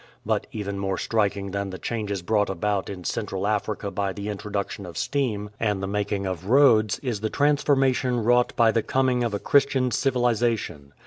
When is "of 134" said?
6.25-6.47